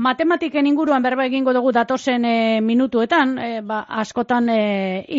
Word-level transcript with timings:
matematiken 0.00 0.64
inguruan 0.64 1.02
berba 1.04 1.26
egingo 1.28 1.52
dugu 1.52 1.74
datozen 1.76 2.24
e, 2.24 2.60
minutuetan, 2.64 3.34
e, 3.38 3.48
ba, 3.60 3.82
askotan 4.00 4.48
e, 4.48 4.60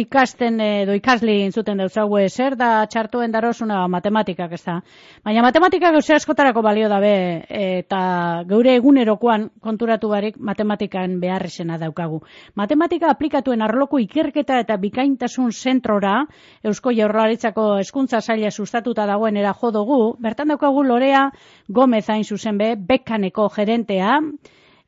ikasten 0.01 0.57
edo 0.65 0.95
ikasli 0.97 1.35
intzuten 1.45 1.83
dauzau 1.83 2.07
zer 2.27 2.55
da 2.57 2.87
txartuen 2.89 3.31
darosuna 3.31 3.83
matematikak 3.87 4.55
ez 4.57 4.63
da. 4.63 4.79
Baina 5.23 5.43
matematikak 5.45 5.93
gauze 5.93 6.15
askotarako 6.15 6.63
balio 6.65 6.89
dabe 6.89 7.13
eta 7.47 8.43
geure 8.49 8.73
egunerokoan 8.79 9.49
konturatu 9.61 10.09
barik 10.09 10.39
matematikan 10.39 11.19
beharrizena 11.21 11.77
daukagu. 11.77 12.23
Matematika 12.55 13.11
aplikatuen 13.13 13.61
arloko 13.61 13.99
ikerketa 14.01 14.59
eta 14.63 14.77
bikaintasun 14.81 15.51
zentrora 15.51 16.23
Eusko 16.63 16.91
Jaurlaritzako 16.91 17.75
hezkuntza 17.83 18.21
saila 18.21 18.49
sustatuta 18.49 19.05
dagoenera 19.05 19.53
jo 19.61 19.71
dugu, 19.71 19.99
bertan 20.19 20.47
daukagu 20.47 20.83
Lorea 20.83 21.29
Gomez 21.69 22.07
hain 22.09 22.23
zuzen 22.23 22.57
be, 22.57 22.73
bekaneko 22.75 23.47
gerentea, 23.53 24.17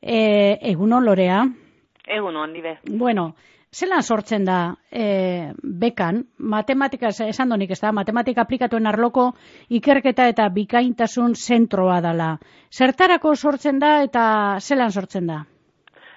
e, 0.04 0.58
egunon 0.70 1.04
lorea? 1.04 1.42
Egunon, 2.06 2.52
nibe. 2.52 2.78
Bueno, 2.84 3.32
zelan 3.72 4.02
sortzen 4.02 4.44
da 4.44 4.58
e, 4.92 5.52
bekan, 5.62 6.24
matematika, 6.38 7.10
esan 7.26 7.48
donik 7.48 7.72
ez 7.74 7.80
da, 7.80 7.92
matematika 7.92 8.44
aplikatuen 8.44 8.86
arloko 8.86 9.30
ikerketa 9.68 10.28
eta 10.28 10.48
bikaintasun 10.52 11.34
zentroa 11.34 12.00
dela. 12.04 12.36
Zertarako 12.70 13.34
sortzen 13.34 13.80
da 13.80 13.96
eta 14.04 14.26
zelan 14.60 14.92
sortzen 14.92 15.26
da? 15.32 15.44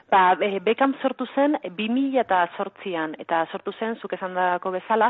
Ba, 0.08 0.38
e, 0.40 0.62
bekam 0.64 0.94
sortu 1.02 1.26
zen 1.36 1.58
2000 1.76 2.22
eta 2.22 3.42
sortu 3.52 3.74
zen, 3.76 3.98
zuk 4.00 4.14
esan 4.16 4.38
dako 4.38 4.72
bezala, 4.72 5.10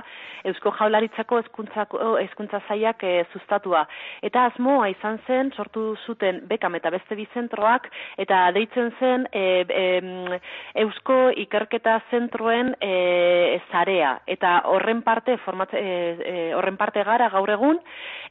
Eusko 0.49 0.71
Jaularitzako 0.73 1.38
eskuntza 1.43 2.61
zaiak 2.67 3.03
e, 3.05 3.11
sustatua. 3.31 3.83
Eta 4.25 4.47
asmoa 4.49 4.88
izan 4.89 5.19
zen, 5.27 5.52
sortu 5.53 5.95
zuten 6.07 6.41
bekam 6.49 6.73
eta 6.79 6.89
beste 6.89 7.13
bizentroak, 7.19 7.91
eta 8.17 8.41
deitzen 8.57 8.89
zen 8.97 9.27
e, 9.29 9.45
e, 9.69 10.41
Eusko 10.81 11.19
ikerketa 11.45 11.99
zentroen 12.09 12.73
e, 12.81 13.61
zarea. 13.69 14.17
Eta 14.25 14.63
horren 14.66 15.05
parte, 15.05 15.38
format, 15.45 15.77
e, 15.77 16.50
horren 16.57 16.77
parte 16.81 17.05
gara 17.05 17.29
gaur 17.29 17.53
egun, 17.53 17.77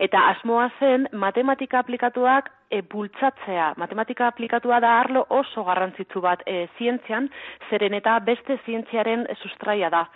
eta 0.02 0.26
asmoa 0.34 0.72
zen 0.80 1.06
matematika 1.14 1.78
aplikatuak 1.78 2.55
e, 2.70 2.83
bultzatzea. 2.83 3.72
Matematika 3.77 4.27
aplikatua 4.27 4.81
da 4.81 4.98
arlo 5.00 5.27
oso 5.31 5.64
garrantzitsu 5.64 6.20
bat 6.20 6.42
e, 6.47 6.67
zientzian, 6.78 7.31
zeren 7.70 7.95
eta 7.95 8.19
beste 8.27 8.59
zientziaren 8.67 9.27
sustraia 9.42 9.91
da 9.91 10.06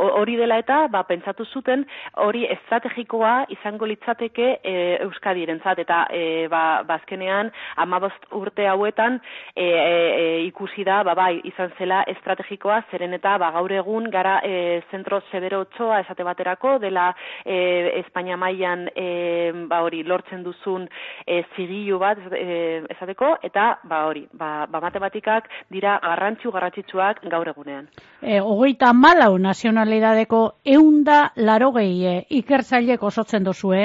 hori 0.00 0.36
dela 0.36 0.58
eta 0.60 0.86
ba, 0.92 1.02
pentsatu 1.08 1.44
zuten 1.44 1.84
hori 2.24 2.44
estrategikoa 2.54 3.46
izango 3.52 3.86
litzateke 3.88 4.48
e, 4.64 4.74
Euskadirentzat 5.04 5.82
eta 5.84 6.00
e, 6.14 6.22
ba, 6.52 6.82
bazkenean 6.88 7.50
ba, 7.50 7.82
amabost 7.84 8.26
urte 8.36 8.66
hauetan 8.68 9.18
e, 9.54 9.64
e, 9.64 10.24
ikusi 10.46 10.84
da 10.84 11.02
ba, 11.04 11.14
bai, 11.18 11.40
izan 11.48 11.72
zela 11.78 12.02
estrategikoa 12.14 12.80
zeren 12.90 13.14
eta 13.16 13.36
ba, 13.42 13.50
gaur 13.56 13.72
egun 13.72 14.10
gara 14.12 14.38
e, 14.44 14.80
zentro 14.90 15.20
zebero 15.30 15.64
txoa 15.76 16.00
esate 16.04 16.24
baterako 16.26 16.78
dela 16.82 17.10
e, 17.44 18.00
Espainia 18.00 18.38
mailan 18.40 18.88
e, 18.94 19.52
ba, 19.68 19.82
hori 19.84 20.02
lortzen 20.06 20.44
duzun 20.46 20.88
e, 21.26 21.42
zigilu 21.56 21.99
bat 22.00 22.18
e, 22.32 22.82
esateko 22.94 23.34
eta 23.46 23.66
ba, 23.84 24.04
hori 24.08 24.24
ba, 24.32 24.66
ba, 24.70 24.80
matematikak 24.80 25.48
dira 25.70 25.98
garrantzu 26.02 26.52
garrantzitsuak 26.54 27.22
gaur 27.30 27.52
egunean. 27.52 27.88
E, 28.22 28.40
ogeita 28.40 28.92
malau 28.92 29.36
nazional 29.38 29.86
nacionalidadeko 29.90 30.40
eunda 30.64 31.32
larogei 31.36 32.06
e, 32.06 32.16
ikertzailek 32.40 33.02
osotzen 33.02 33.44
dozue, 33.44 33.84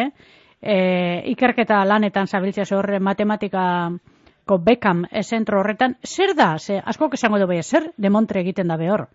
e, 0.61 0.77
ikerketa 1.31 1.83
lanetan 1.85 2.27
zabiltzea 2.27 2.66
horre 2.77 2.99
matematikako 2.99 4.57
bekam 4.63 5.05
esentro 5.11 5.59
horretan, 5.59 5.97
zer 6.03 6.35
da, 6.35 6.57
ze, 6.59 6.81
asko 6.83 7.09
esango 7.13 7.39
du 7.39 7.61
zer 7.61 7.91
demontre 7.97 8.41
egiten 8.41 8.67
da 8.67 8.77
behor? 8.77 9.07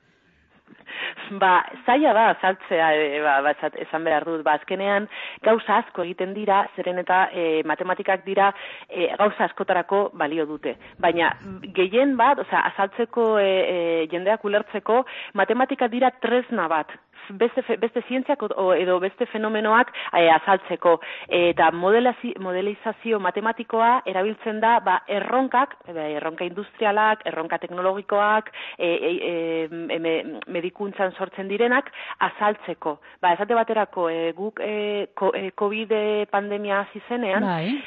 Ba, 1.43 1.53
zaila 1.87 2.13
da, 2.17 2.25
saltzea, 2.41 2.91
e, 2.95 3.21
ba, 3.23 3.37
ba, 3.45 3.55
esan 3.85 4.05
behar 4.07 4.27
dut, 4.27 4.43
ba, 4.47 4.57
azkenean 4.59 5.09
gauza 5.47 5.81
asko 5.81 6.05
egiten 6.07 6.35
dira, 6.35 6.63
zeren 6.77 6.99
eta 7.03 7.21
e, 7.33 7.63
matematikak 7.69 8.25
dira 8.27 8.51
e, 8.89 9.11
gauza 9.19 9.47
askotarako 9.47 10.03
balio 10.15 10.47
dute. 10.47 10.77
Baina, 10.99 11.33
gehien 11.77 12.17
bat, 12.21 12.43
oza, 12.43 12.65
azaltzeko 12.73 13.31
e, 13.39 13.47
e, 13.47 13.79
jendeak 14.13 14.45
ulertzeko, 14.45 15.05
matematika 15.39 15.89
dira 15.93 16.11
tresna 16.23 16.69
bat, 16.71 16.93
beste, 17.39 17.77
beste 17.77 18.03
zientziak 18.09 18.43
edo 18.79 18.99
beste 19.01 19.27
fenomenoak 19.27 19.93
e, 20.13 20.29
azaltzeko. 20.31 20.99
eta 21.29 21.71
modelizazio 21.73 23.21
matematikoa 23.21 24.03
erabiltzen 24.07 24.61
da 24.61 24.79
ba, 24.85 25.01
erronkak, 25.09 25.77
erronka 25.89 26.45
industrialak, 26.45 27.25
erronka 27.27 27.59
teknologikoak, 27.59 28.51
e, 28.79 28.89
e, 28.89 29.69
e, 29.97 30.15
medikuntzan 30.49 31.13
sortzen 31.13 31.49
direnak, 31.49 31.91
azaltzeko. 32.19 32.99
Ba, 33.23 33.35
esate 33.35 33.55
baterako, 33.55 34.09
e, 34.11 34.33
guk 34.37 34.61
e, 34.65 35.09
COVID 35.57 35.95
pandemia 36.31 36.81
hasi 36.85 37.03
zenean, 37.09 37.45
bai. 37.45 37.79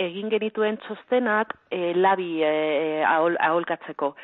egin 0.00 0.30
genituen 0.30 0.78
txostenak 0.84 1.54
e, 1.70 1.92
labi 1.96 2.42
e, 2.44 3.02
aholkatzeko. 3.06 4.14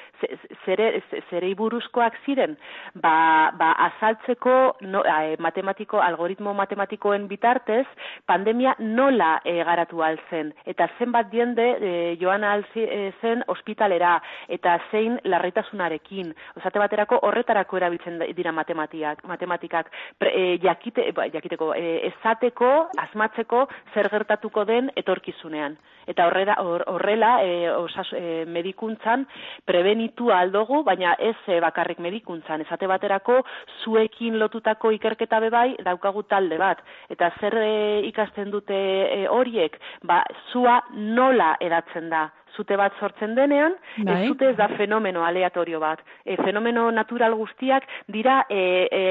Zere, 0.65 1.03
zere 1.31 1.50
iburuzkoak 1.50 2.16
ziren, 2.25 2.56
ba, 3.03 3.53
ba 3.59 3.72
azaltzeko 3.89 4.46
no, 4.81 5.03
eh, 5.05 5.37
matematiko, 5.39 6.01
algoritmo 6.01 6.55
matematikoen 6.55 7.27
bitartez, 7.29 7.87
pandemia 8.27 8.75
nola 8.79 9.41
e, 9.45 9.57
garatu 9.65 10.03
alzen. 10.03 10.53
Eta 10.65 10.89
zenbat 10.99 11.31
diende 11.31 11.67
e, 11.81 11.93
joan 12.21 12.45
alzen 12.45 13.45
ospitalera, 13.53 14.17
eta 14.49 14.79
zein 14.91 15.19
larritasunarekin. 15.25 16.33
Osate 16.57 16.83
baterako 16.83 17.21
horretarako 17.29 17.81
erabiltzen 17.81 18.21
dira 18.37 18.53
matematiak, 18.53 19.25
matematikak. 19.29 19.91
Pre, 20.19 20.33
jakite, 20.63 21.11
ba, 21.17 21.28
jakiteko, 21.33 21.73
e, 21.75 21.99
ezateko, 22.13 22.73
asmatzeko, 23.07 23.67
zer 23.95 24.11
gertatuko 24.13 24.65
den 24.69 24.91
etorkizunean. 24.97 25.77
Eta 26.07 26.28
horrela, 26.28 26.55
horrela 26.63 27.31
e, 27.43 27.71
osas, 27.71 28.07
e, 28.15 28.45
medikuntzan, 28.47 29.27
prebenitu 29.67 30.31
aldogu, 30.31 30.84
baina 30.87 31.17
ez 31.19 31.34
bakarrik 31.63 31.99
medikuntzan. 32.03 32.63
Ezate 32.63 32.87
baterako, 32.87 33.41
zuekin 33.83 34.36
lotutako 34.39 34.93
ikerketa 34.97 35.41
bebai 35.41 35.77
daukagu 35.85 36.23
talde 36.31 36.59
bat. 36.59 36.83
Eta 37.11 37.31
zer 37.41 37.59
e, 37.59 37.69
ikasten 38.09 38.51
dute 38.51 38.77
e, 38.77 39.27
horiek, 39.29 39.79
ba, 40.05 40.23
zua 40.53 40.81
nola 40.95 41.57
edatzen 41.61 42.11
da 42.11 42.29
zute 42.57 42.77
bat 42.81 42.95
sortzen 43.01 43.35
denean, 43.37 43.77
ez 44.01 44.07
bai. 44.09 44.27
zute 44.31 44.51
ez 44.51 44.57
da 44.57 44.69
fenomeno 44.77 45.25
aleatorio 45.25 45.81
bat. 45.83 46.01
E, 46.25 46.39
fenomeno 46.41 46.89
natural 46.91 47.37
guztiak 47.37 47.87
dira 48.13 48.43
e, 48.49 48.63
e, 48.91 49.05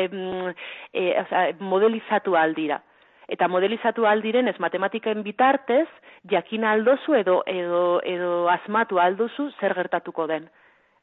e, 0.93 1.05
oza, 1.21 1.45
modelizatu 1.59 2.35
aldira. 2.39 2.81
Eta 3.31 3.47
modelizatu 3.49 4.05
aldiren 4.05 4.49
ez 4.49 4.57
matematiken 4.61 5.23
bitartez, 5.25 5.87
jakina 6.29 6.73
aldozu 6.75 7.15
edo, 7.17 7.39
edo, 7.49 7.85
edo 8.05 8.45
asmatu 8.53 9.01
aldozu 9.01 9.49
zer 9.59 9.73
gertatuko 9.77 10.27
den. 10.29 10.49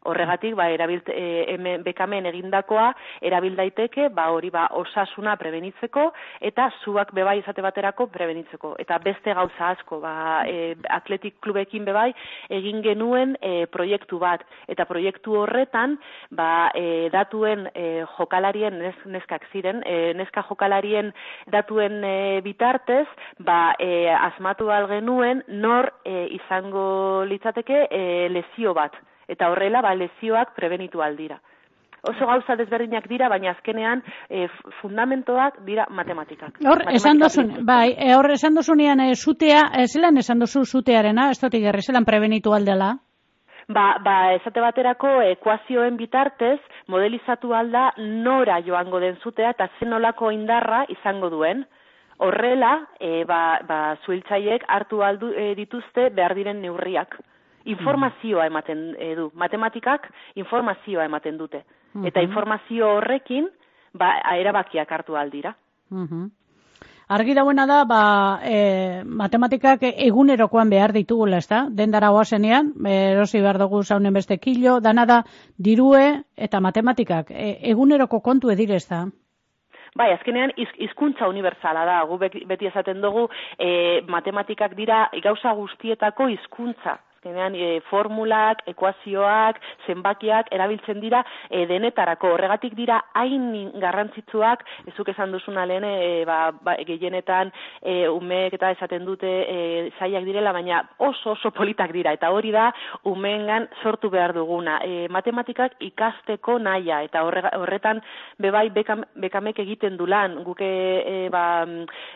Horregatik, 0.04 0.56
ba, 0.58 0.66
erabilt, 0.74 1.06
e, 1.14 1.44
hemen 1.52 1.84
bekamen 1.86 2.26
egindakoa, 2.26 2.88
erabil 3.22 3.54
daiteke, 3.54 4.08
ba, 4.14 4.28
hori 4.34 4.50
ba, 4.50 4.64
osasuna 4.80 5.36
prebenitzeko, 5.38 6.08
eta 6.48 6.68
zuak 6.82 7.12
bebai 7.14 7.36
izate 7.38 7.62
baterako 7.62 8.08
prebenitzeko. 8.10 8.74
Eta 8.82 8.98
beste 9.04 9.34
gauza 9.38 9.68
asko, 9.76 10.00
ba, 10.02 10.14
e, 10.50 10.74
atletik 10.90 11.38
klubekin 11.44 11.86
bebai, 11.86 12.08
egin 12.50 12.82
genuen 12.82 13.36
e, 13.38 13.66
proiektu 13.70 14.18
bat. 14.22 14.42
Eta 14.72 14.88
proiektu 14.90 15.38
horretan, 15.44 15.94
ba, 16.34 16.72
e, 16.74 17.06
datuen 17.14 17.68
e, 17.70 17.86
jokalarien, 18.16 18.82
neskak 19.14 19.46
ziren, 19.52 19.84
e, 19.86 20.16
neska 20.18 20.42
jokalarien 20.50 21.14
datuen 21.54 22.02
e, 22.02 22.16
bitartez, 22.42 23.06
ba, 23.38 23.76
e, 23.78 24.10
asmatu 24.18 24.72
algenuen, 24.74 25.46
nor 25.62 25.92
e, 26.02 26.26
izango 26.40 27.22
litzateke 27.30 27.86
e, 27.86 28.04
lezio 28.34 28.74
bat 28.74 28.98
eta 29.32 29.50
horrela 29.50 29.82
ba 29.82 29.94
lezioak 29.96 30.54
prebenitu 30.54 31.02
aldira. 31.02 31.40
Oso 32.02 32.26
gauza 32.26 32.56
desberdinak 32.58 33.04
dira, 33.06 33.28
baina 33.30 33.52
azkenean 33.52 34.00
e, 34.26 34.48
fundamentoak 34.80 35.60
dira 35.62 35.84
matematikak. 35.94 36.58
Hor, 36.66 36.82
esan 36.90 37.22
dozun, 37.22 37.52
bai, 37.66 37.94
e, 37.94 38.08
hor 38.16 38.26
esan 38.34 38.58
dozunean 38.58 39.04
e, 39.04 39.12
zutea, 39.14 39.68
e, 39.78 39.86
zelan 39.86 40.18
esan 40.18 40.42
dozu 40.42 40.64
zutearena, 40.66 41.28
ez 41.30 41.38
dut 41.38 41.54
igerri, 41.54 41.84
zelan 41.86 42.08
prebenitu 42.08 42.56
aldela? 42.58 42.96
Ba, 43.70 43.86
ba, 44.02 44.16
esate 44.34 44.60
baterako 44.60 45.20
ekuazioen 45.36 45.94
bitartez, 45.96 46.58
modelizatu 46.90 47.54
alda 47.54 47.92
nora 48.02 48.58
joango 48.66 48.98
den 48.98 49.20
zutea 49.22 49.54
eta 49.54 49.70
zenolako 49.78 50.32
indarra 50.34 50.82
izango 50.90 51.30
duen. 51.30 51.62
Horrela, 52.18 52.80
e, 52.98 53.22
ba, 53.30 53.60
ba, 53.68 53.82
zuiltzaiek 54.02 54.66
hartu 54.66 55.06
aldu 55.06 55.30
e, 55.38 55.52
dituzte 55.54 56.10
behar 56.10 56.34
diren 56.34 56.58
neurriak 56.66 57.14
informazioa 57.64 58.46
ematen 58.46 58.94
e, 58.98 59.14
du. 59.16 59.30
Matematikak 59.34 60.10
informazioa 60.34 61.04
ematen 61.04 61.38
dute. 61.38 61.64
Eta 62.04 62.22
informazio 62.24 62.96
horrekin, 62.96 63.48
ba, 63.92 64.14
erabakiak 64.38 64.92
hartu 64.92 65.16
aldira. 65.16 65.54
argi 67.12 67.34
dauena 67.34 67.66
da, 67.66 67.84
ba, 67.84 68.40
e, 68.42 69.02
matematikak 69.04 69.82
egunerokoan 69.82 70.70
behar 70.70 70.94
ditugula, 70.96 71.42
ez 71.42 71.48
da? 71.48 71.66
Dendara 71.68 72.10
hoazenean, 72.10 72.72
erosi 72.88 73.40
behar 73.40 73.58
dugu 73.58 73.82
zaunen 73.82 74.14
beste 74.14 74.38
kilo, 74.38 74.78
dana 74.80 75.04
da, 75.04 75.22
dirue 75.58 76.22
eta 76.36 76.60
matematikak, 76.60 77.30
e, 77.30 77.58
eguneroko 77.74 78.20
kontu 78.20 78.50
edire, 78.50 78.76
ez 78.80 78.88
da? 78.88 79.04
Bai, 79.94 80.08
azkenean 80.14 80.54
hizkuntza 80.56 81.28
unibertsala 81.28 81.84
da. 81.84 82.00
Gu 82.08 82.16
beti 82.48 82.66
esaten 82.66 83.02
dugu 83.02 83.26
e, 83.58 84.00
matematikak 84.08 84.72
dira 84.74 85.10
gauza 85.22 85.52
guztietako 85.52 86.30
hizkuntza 86.32 86.96
azkenean 87.22 87.54
e, 87.54 87.80
formulak, 87.88 88.62
ekuazioak, 88.66 89.60
zenbakiak 89.86 90.48
erabiltzen 90.52 91.00
dira 91.00 91.22
e, 91.50 91.66
denetarako. 91.66 92.32
Horregatik 92.34 92.74
dira 92.74 93.00
hain 93.14 93.70
garrantzitsuak, 93.80 94.64
ezuk 94.90 95.08
esan 95.08 95.32
duzuna 95.32 95.64
lehen, 95.66 95.84
e, 95.84 96.24
ba, 96.26 96.50
ba, 96.52 96.74
gehienetan 96.82 97.52
e, 97.80 98.08
umeek 98.08 98.54
eta 98.54 98.72
esaten 98.74 99.04
dute 99.06 99.28
e, 99.28 99.90
zaiak 99.98 100.24
direla, 100.24 100.52
baina 100.52 100.82
oso 100.98 101.32
oso 101.32 101.52
politak 101.52 101.92
dira, 101.92 102.12
eta 102.12 102.30
hori 102.32 102.50
da 102.50 102.72
umeengan 103.04 103.68
sortu 103.82 104.10
behar 104.10 104.34
duguna. 104.34 104.80
E, 104.82 105.06
matematikak 105.08 105.78
ikasteko 105.80 106.58
naia, 106.58 107.02
eta 107.06 107.22
horretan 107.22 108.02
bebai 108.38 108.68
bekam, 108.70 109.04
bekamek 109.14 109.62
egiten 109.62 109.96
du 109.96 110.06
lan, 110.06 110.40
guke 110.42 110.66
e, 110.66 111.28
ba, 111.30 111.64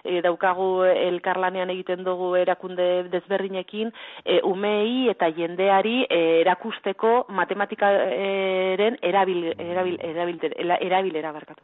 e, 0.05 0.21
daukagu 0.25 0.85
elkarlanean 0.91 1.71
egiten 1.71 2.03
dugu 2.05 2.35
erakunde 2.37 3.07
desberdinekin, 3.13 3.93
e, 4.25 4.41
umei 4.43 4.96
eta 5.13 5.29
jendeari 5.37 6.03
eh, 6.05 6.41
erakusteko 6.43 7.27
matematikaren 7.37 8.99
erabil, 9.03 9.45
erabil, 9.59 9.99
erabil, 10.11 10.41
erabilera 10.81 11.33
barkatu. 11.33 11.63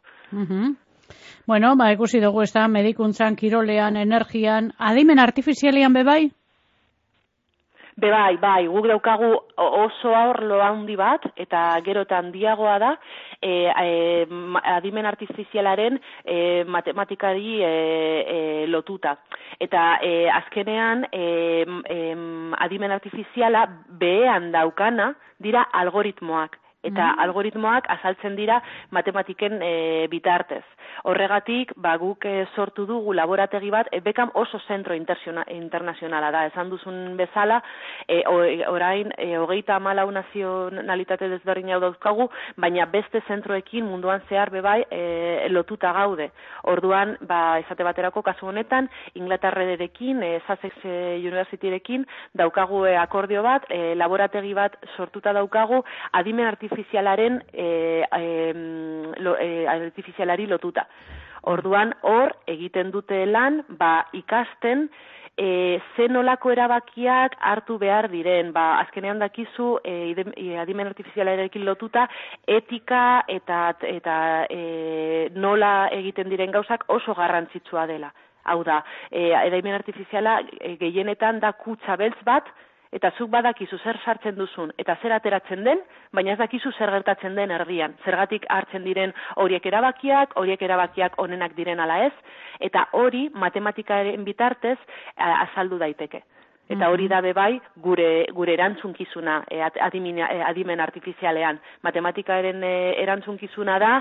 Bueno, 1.47 1.75
ba, 1.75 1.91
ikusi 1.91 2.21
dugu 2.23 2.45
ez 2.45 2.51
da, 2.55 2.67
medikuntzan, 2.71 3.35
kirolean, 3.35 3.97
energian, 3.99 4.71
adimen 4.79 5.19
artifizialian 5.19 5.93
bebai? 5.93 6.31
Be 7.95 8.09
bai, 8.09 8.37
bai, 8.41 8.65
guk 8.65 8.87
daukagu 8.89 9.29
oso 9.61 10.15
aurlo 10.17 10.57
handi 10.65 10.95
bat, 10.97 11.27
eta 11.37 11.61
gero 11.85 12.01
eta 12.07 12.17
handiagoa 12.23 12.77
da, 12.81 12.89
e, 13.37 13.51
e, 13.69 14.25
adimen 14.73 15.05
artifizialaren 15.05 15.99
e, 16.25 16.63
matematikari 16.65 17.59
e, 17.61 17.69
e, 17.69 18.39
lotuta. 18.67 19.13
Eta 19.59 19.99
e, 20.01 20.25
azkenean, 20.39 21.05
e, 21.11 21.27
e, 21.85 21.99
adimen 22.65 22.97
artifiziala 22.97 23.67
behean 24.01 24.51
daukana 24.55 25.13
dira 25.37 25.67
algoritmoak 25.83 26.62
eta 26.83 27.13
mm. 27.13 27.19
algoritmoak 27.23 27.87
azaltzen 27.95 28.35
dira 28.35 28.59
matematiken 28.91 29.61
e, 29.63 29.73
bitartez. 30.11 30.63
Horregatik, 31.07 31.73
ba, 31.79 31.95
guk 31.97 32.25
e, 32.27 32.45
sortu 32.55 32.85
dugu 32.85 33.15
laborategi 33.15 33.71
bat, 33.73 33.89
e, 33.91 34.01
bekam 34.03 34.31
oso 34.39 34.59
zentro 34.67 34.95
internazionala 34.95 36.31
da, 36.31 36.45
esan 36.51 36.69
duzun 36.69 37.15
bezala, 37.17 37.61
e, 38.07 38.21
orain, 38.69 39.13
e, 39.17 39.33
hogeita 39.39 39.77
amalau 39.79 40.09
nazionalitate 40.11 41.29
desberdin 41.31 41.73
hau 41.73 41.79
dauzkagu, 41.83 42.27
baina 42.57 42.85
beste 42.91 43.23
zentroekin 43.27 43.87
munduan 43.87 44.21
zehar 44.29 44.51
bebai 44.53 44.83
e, 44.91 45.47
lotuta 45.49 45.93
gaude. 45.95 46.29
Orduan, 46.69 47.17
ba, 47.27 47.59
esate 47.63 47.87
baterako 47.87 48.21
kasu 48.21 48.51
honetan, 48.51 48.89
Inglaterrerekin, 49.15 50.21
e, 50.23 50.33
Sussex 50.47 50.83
Universityrekin, 50.83 52.05
daukagu 52.37 52.85
e, 52.85 52.95
akordio 52.99 53.43
bat, 53.43 53.65
e, 53.71 53.95
laborategi 53.95 54.53
bat 54.53 54.77
sortuta 54.97 55.33
daukagu, 55.33 55.81
adimen 56.19 56.47
artifizialen 56.47 56.72
artifizialaren 56.73 57.41
e, 57.53 58.03
e, 58.03 58.53
lo, 59.21 59.37
e, 59.37 59.65
artifizialari 59.67 60.47
lotuta. 60.47 60.87
Orduan 61.43 61.93
hor 62.01 62.31
egiten 62.47 62.91
dute 62.91 63.25
lan 63.27 63.61
ba 63.77 64.07
ikasten 64.15 64.87
e, 65.37 65.79
zenolako 65.97 66.53
erabakiak 66.53 67.35
hartu 67.39 67.77
behar 67.81 68.09
diren. 68.11 68.51
Ba, 68.55 68.79
azkenean 68.83 69.19
dakizu 69.19 69.77
e, 69.83 70.13
adimen 70.61 70.87
artifizialarekin 70.87 71.65
lotuta 71.65 72.07
etika 72.47 73.23
eta 73.27 73.63
eta 73.89 74.17
e, 74.49 75.29
nola 75.35 75.89
egiten 75.91 76.29
diren 76.31 76.51
gauzak 76.51 76.85
oso 76.87 77.15
garrantzitsua 77.17 77.87
dela. 77.87 78.13
Hau 78.43 78.59
da, 78.63 78.81
e, 79.11 79.31
adimen 79.35 79.75
artifiziala 79.75 80.41
e, 80.59 80.75
gehienetan 80.79 81.39
da 81.39 81.53
kutsa 81.53 81.95
beltz 81.99 82.19
bat, 82.27 82.47
eta 82.93 83.11
zuk 83.17 83.31
badakizu 83.33 83.79
zer 83.83 83.97
sartzen 84.05 84.35
duzun 84.37 84.71
eta 84.77 84.95
zer 85.01 85.15
ateratzen 85.15 85.63
den, 85.65 85.81
baina 86.13 86.33
ez 86.33 86.39
dakizu 86.41 86.71
zer 86.77 86.91
gertatzen 86.93 87.35
den 87.35 87.51
erdian. 87.51 87.95
Zergatik 88.05 88.45
hartzen 88.49 88.85
diren 88.85 89.13
horiek 89.41 89.65
erabakiak, 89.65 90.37
horiek 90.39 90.61
erabakiak 90.61 91.17
onenak 91.21 91.55
diren 91.57 91.79
ala 91.79 92.03
ez, 92.05 92.13
eta 92.59 92.87
hori 92.93 93.29
matematikaren 93.33 94.23
bitartez 94.23 94.77
azaldu 95.17 95.81
daiteke. 95.81 96.23
Eta 96.71 96.87
hori 96.89 97.09
da 97.11 97.19
bai 97.35 97.59
gure, 97.83 98.25
gure 98.31 98.53
erantzunkizuna 98.53 99.43
e, 99.51 99.59
adimen, 99.61 100.21
e, 100.23 100.39
adimen 100.47 100.79
artifizialean. 100.79 101.59
Matematikaren 101.83 102.63
e, 102.63 102.75
erantzunkizuna 103.03 103.79
da 103.83 103.91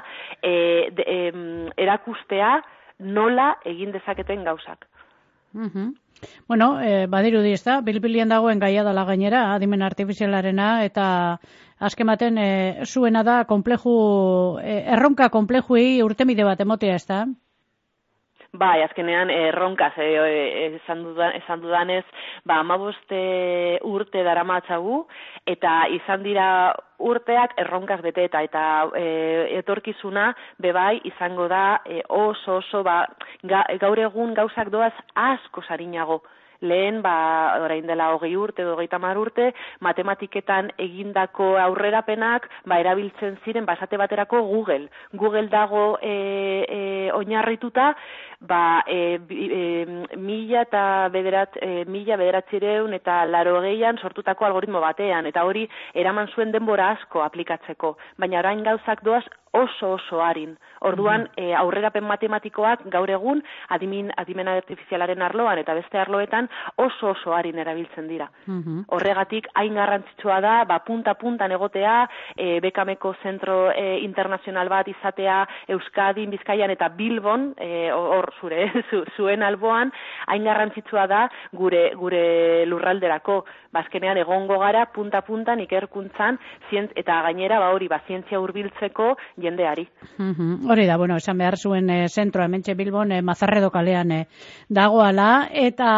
e, 0.41 1.33
erakustea 1.77 2.55
nola 3.03 3.57
egin 3.67 3.91
dezaketen 3.93 4.45
gauzak. 4.45 4.87
Mm 5.53 5.93
Bueno, 6.47 6.81
eh, 6.81 7.07
badiru 7.11 7.41
di, 7.43 7.53
ez 7.53 7.65
da, 7.65 7.81
bilbilian 7.81 8.29
dagoen 8.29 8.61
gaia 8.63 8.85
dala 8.87 9.03
gainera, 9.05 9.41
adimen 9.55 9.83
artifizialarena, 9.83 10.85
eta 10.85 11.07
azkematen 11.89 12.39
eh, 12.39 12.85
zuena 12.87 13.25
da, 13.27 13.45
kompleju, 13.45 13.95
eh, 14.63 14.85
erronka 14.97 15.29
komplejuei 15.35 16.01
urtemide 16.07 16.45
bat 16.47 16.61
emotea, 16.61 16.95
ez 16.95 17.07
da? 17.09 17.25
Bai, 18.53 18.83
azkenean 18.85 19.31
erronkaz 19.33 19.95
e, 19.97 20.09
esan, 20.77 20.99
dudan, 21.07 21.33
esan 21.39 21.63
dudanez, 21.63 22.03
ba, 22.45 22.59
amaboste 22.61 23.21
urte 23.89 24.21
dara 24.27 24.43
matzagu, 24.45 24.99
eta 25.49 25.87
izan 25.97 26.21
dira 26.27 26.49
urteak 27.01 27.57
erronkaz 27.65 28.03
bete 28.05 28.27
eta 28.29 28.43
eta 28.45 28.67
e, 29.01 29.07
etorkizuna 29.63 30.27
bebai 30.61 31.01
izango 31.15 31.49
da 31.49 31.81
e, 31.87 32.03
oso 32.13 32.59
oso 32.61 32.85
ba, 32.85 32.99
gaur 33.81 34.05
egun 34.05 34.37
gauzak 34.37 34.69
doaz 34.69 34.93
asko 35.17 35.65
sarinago 35.65 36.21
lehen, 36.63 37.03
ba, 37.03 37.59
orain 37.61 37.87
dela 37.87 38.09
hogei 38.15 38.33
urte, 38.39 38.65
hogei 38.65 38.89
tamar 38.89 39.19
urte, 39.19 39.51
matematiketan 39.85 40.71
egindako 40.81 41.53
aurrerapenak, 41.61 42.49
ba, 42.71 42.79
erabiltzen 42.81 43.37
ziren, 43.45 43.67
basate 43.69 43.99
baterako 44.01 44.45
Google. 44.47 44.89
Google 45.13 45.49
dago 45.53 45.99
e, 46.01 46.15
e, 46.63 46.81
oinarrituta, 47.19 47.93
ba, 48.49 48.83
e, 48.87 49.19
e, 49.29 50.17
mila 50.17 50.63
eta 50.67 51.09
bederat, 51.15 51.57
e, 51.63 51.85
mila 51.87 52.17
bederatzireun 52.21 52.95
eta 52.99 53.23
laro 53.27 53.61
geian 53.63 53.99
sortutako 53.99 54.47
algoritmo 54.47 54.81
batean, 54.81 55.27
eta 55.31 55.45
hori 55.45 55.69
eraman 55.95 56.29
zuen 56.35 56.53
denbora 56.53 56.91
asko 56.97 57.23
aplikatzeko, 57.23 57.97
baina 58.19 58.43
orain 58.43 58.65
gauzak 58.67 59.05
doaz 59.07 59.25
oso 59.53 59.93
oso 59.93 60.23
harin. 60.23 60.57
Orduan, 60.81 61.29
mm 61.37 61.41
aurrerapen 61.53 62.05
matematikoak 62.07 62.85
gaur 62.91 63.11
egun 63.11 63.43
adimin, 63.75 64.09
adimen 64.17 64.49
artifizialaren 64.49 65.23
arloan 65.23 65.59
eta 65.61 65.75
beste 65.75 65.99
arloetan 65.99 66.49
oso 66.81 67.11
oso 67.11 67.35
harin 67.35 67.59
erabiltzen 67.59 68.09
dira. 68.09 68.29
Mhm. 68.47 68.85
Horregatik, 68.89 69.49
hain 69.55 69.75
garrantzitsua 69.75 70.41
da, 70.41 70.55
ba, 70.65 70.79
punta-punta 70.87 71.49
negotea, 71.49 72.09
e, 72.37 72.61
bekameko 72.61 73.15
zentro 73.23 73.71
e, 73.71 73.99
internazional 74.01 74.69
bat 74.69 74.89
izatea 74.89 75.47
Euskadin, 75.69 76.31
Bizkaian 76.31 76.71
eta 76.71 76.89
Bilbon, 76.89 77.53
e, 77.59 77.93
zure, 78.41 78.69
zuen 79.17 79.43
alboan, 79.43 79.93
hain 80.27 80.45
garrantzitsua 80.45 81.07
da 81.11 81.27
gure, 81.53 81.91
gure 81.99 82.65
lurralderako. 82.67 83.43
Bazkenean 83.73 84.19
egongo 84.21 84.59
gara, 84.61 84.85
punta-puntan, 84.93 85.63
ikerkuntzan, 85.65 86.37
zientz, 86.69 86.91
eta 86.99 87.23
gainera, 87.25 87.57
ba, 87.63 87.71
hori, 87.73 87.89
ba, 87.89 88.03
zientzia 88.07 88.41
hurbiltzeko 88.43 89.15
jendeari. 89.41 89.87
Hori 90.19 90.85
da, 90.87 90.99
bueno, 91.01 91.17
esan 91.17 91.41
behar 91.41 91.57
zuen 91.57 91.89
e, 91.91 91.99
zentroa, 92.09 92.51
mentxe 92.53 92.75
Bilbon, 92.77 93.15
e, 93.17 93.23
mazarredo 93.25 93.71
kalean 93.73 94.13
e, 94.13 94.21
dagoala, 94.69 95.49
eta 95.49 95.93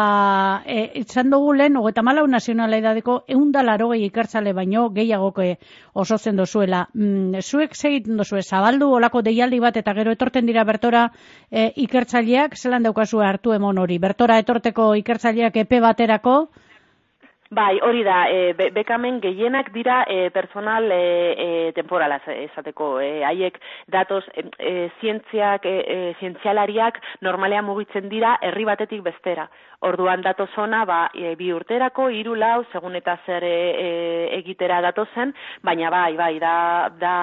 e, 0.65 0.85
itzan 1.01 1.33
dugu 1.33 1.51
lehen, 1.59 1.75
ogeta 1.81 2.03
malau 2.05 2.23
nazionala 2.31 2.79
edadeko, 2.79 3.17
eundalaro 3.27 3.89
gehi 3.91 4.07
ikertzale 4.07 4.53
baino, 4.55 4.87
gehiagoke 4.95 5.57
oso 5.93 6.17
zen 6.17 6.39
dozuela. 6.39 6.85
Mm, 6.93 7.41
zuek 7.43 7.75
segiten 7.75 8.15
dozue, 8.17 8.41
zabaldu 8.43 8.89
olako 8.95 9.21
deialdi 9.25 9.59
bat, 9.59 9.75
eta 9.77 9.93
gero 9.97 10.15
etorten 10.15 10.47
dira 10.47 10.63
bertora 10.63 11.09
e, 11.51 11.73
ikertzaileak, 12.25 12.57
zelan 12.57 12.85
daukazu 12.87 13.21
hartu 13.21 13.53
emon 13.55 13.77
hori, 13.77 13.97
bertora 14.01 14.37
etorteko 14.41 14.93
ikertzaileak 15.01 15.57
epe 15.63 15.79
baterako, 15.83 16.35
Bai, 17.55 17.79
hori 17.81 18.01
da, 18.03 18.25
e, 18.27 18.69
bekamen 18.75 19.21
gehienak 19.23 19.69
dira 19.71 20.01
e, 20.11 20.29
personal 20.29 20.89
e, 20.91 20.95
e, 21.39 21.71
temporala 21.71 22.17
esateko, 22.33 22.99
e, 22.99 23.23
haiek 23.23 23.61
datos 23.87 24.25
e, 24.35 24.89
zientziak, 24.99 25.63
e, 25.63 25.77
e, 25.87 25.99
zientzialariak 26.19 26.99
normalean 27.23 27.63
mugitzen 27.63 28.09
dira 28.11 28.35
herri 28.41 28.67
batetik 28.67 29.05
bestera. 29.05 29.47
Orduan 29.87 30.23
dato 30.23 30.47
zona, 30.55 30.81
ba, 30.87 30.99
e, 31.13 31.35
bi 31.39 31.51
urterako, 31.53 32.09
hiru 32.09 32.35
lau, 32.35 32.65
segun 32.73 32.95
eta 32.99 33.15
zer 33.25 33.43
e, 33.47 33.55
e, 33.55 33.87
egitera 34.39 34.81
datozen, 34.83 35.31
baina 35.63 35.91
bai, 35.93 36.15
bai, 36.19 36.33
da, 36.43 36.55
da 36.99 37.15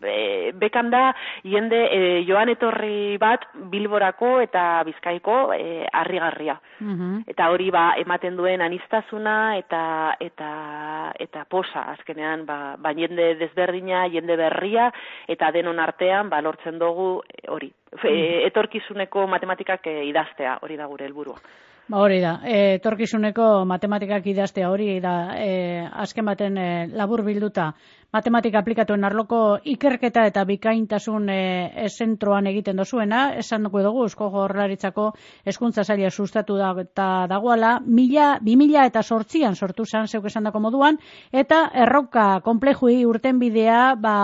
e, 0.00 0.52
bekan 0.56 0.88
da, 0.92 1.10
jende 1.44 1.82
e, 1.92 2.00
joan 2.28 2.48
etorri 2.52 3.18
bat 3.20 3.44
bilborako 3.72 4.38
eta 4.46 4.64
bizkaiko 4.88 5.36
e, 5.52 5.84
harrigarria. 5.92 6.56
Mm 6.80 7.04
Eta 7.26 7.48
hori 7.50 7.70
ba, 7.72 7.94
ematen 7.98 8.36
duen 8.38 8.62
anistazuna 8.62 9.56
eta 9.66 10.16
eta 10.20 11.12
eta 11.18 11.44
posa 11.50 11.82
azkenean 11.92 12.46
ba, 12.46 12.76
ba 12.78 12.92
jende 12.94 13.34
desberdina, 13.40 14.06
jende 14.08 14.36
berria 14.36 14.90
eta 15.28 15.50
denon 15.50 15.78
artean 15.82 16.30
ba 16.30 16.40
lortzen 16.40 16.78
dugu 16.78 17.22
hori. 17.48 17.72
Mm 17.96 18.44
etorkizuneko 18.46 19.26
matematikak 19.26 19.86
e, 19.88 20.04
idaztea, 20.04 20.58
hori 20.62 20.76
da 20.76 20.86
gure 20.86 21.06
helburua. 21.06 21.38
Ba 21.86 22.00
hori 22.02 22.16
da, 22.18 22.40
e, 22.42 22.80
torkizuneko 22.82 23.44
matematikak 23.70 24.24
idaztea 24.26 24.72
hori 24.72 24.96
da, 24.98 25.12
e, 25.38 25.84
azken 25.86 26.26
baten 26.26 26.56
e, 26.58 26.64
labur 26.98 27.22
bilduta, 27.22 27.68
matematika 28.16 28.58
aplikatuen 28.58 29.06
arloko 29.06 29.38
ikerketa 29.74 30.24
eta 30.26 30.42
bikaintasun 30.48 31.30
e, 31.30 31.86
zentroan 31.86 32.50
egiten 32.50 32.82
dozuena, 32.82 33.20
esan 33.38 33.68
dugu 33.68 33.84
dugu, 33.86 34.08
esko 34.10 34.32
jorlaritzako 34.34 35.06
eskuntza 35.54 35.84
zaila 35.84 36.10
sustatu 36.10 36.58
da, 36.58 36.72
eta 36.82 37.08
dagoala, 37.30 37.76
mila, 37.86 38.32
bi 38.42 38.58
mila 38.58 38.88
eta 38.90 39.06
sortzian 39.06 39.54
sortu 39.54 39.86
zan, 39.86 40.10
zeuk 40.10 40.26
esan 40.26 40.50
dako 40.50 40.66
moduan, 40.66 40.98
eta 41.30 41.68
erroka 41.86 42.28
komplejui 42.42 43.04
urten 43.06 43.38
bidea, 43.38 43.94
ba, 43.94 44.18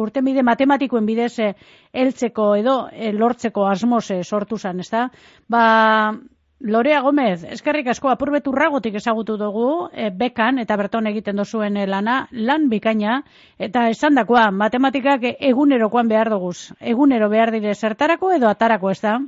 urten 0.00 0.32
bide 0.32 0.48
matematikoen 0.48 1.12
bidez, 1.12 1.34
e, 1.44 1.54
eltzeko 1.92 2.54
edo, 2.64 2.82
e, 2.88 3.12
lortzeko 3.12 3.68
asmose 3.68 4.22
sortu 4.24 4.56
zan, 4.56 4.80
ez 4.80 4.88
da? 4.88 5.10
Ba, 5.44 5.64
Lorea 6.60 7.00
Gomez, 7.00 7.40
eskerrik 7.54 7.86
asko 7.88 8.10
apurbeturragotik 8.12 8.98
ezagutu 9.00 9.38
dugu, 9.40 9.88
e, 9.96 10.10
bekan 10.12 10.60
eta 10.60 10.76
berton 10.76 11.06
egiten 11.08 11.40
dozuen 11.40 11.78
lana, 11.88 12.26
lan 12.32 12.68
bikaina, 12.68 13.22
eta 13.58 13.86
esan 13.88 14.20
dakoa, 14.20 14.50
matematikak 14.52 15.24
egunerokoan 15.38 16.08
behar 16.08 16.28
dugu, 16.28 16.52
egunero 16.80 17.30
behar 17.32 17.50
dire 17.56 17.74
zertarako 17.74 18.32
edo 18.36 18.48
atarako 18.48 18.90
ez 18.90 19.00
da? 19.00 19.18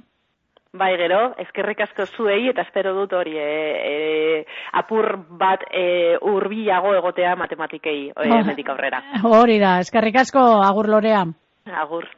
Bai, 0.73 0.93
gero, 0.97 1.35
eskerrik 1.41 1.81
asko 1.85 2.05
zuei 2.07 2.49
eta 2.49 2.63
espero 2.65 2.93
dut 2.97 3.13
hori 3.17 3.37
e, 3.37 3.49
e, 3.89 4.45
apur 4.81 5.15
bat 5.41 5.65
e, 5.69 6.17
urbilago 6.21 6.95
egotea 6.97 7.35
matematikei 7.37 8.09
e, 8.09 8.13
oh, 8.17 8.73
aurrera. 8.73 9.03
Hori 9.25 9.59
da, 9.61 9.79
eskerrik 9.81 10.21
asko, 10.21 10.45
agur 10.65 10.89
Lorea. 10.89 11.27
Agur. 11.81 12.09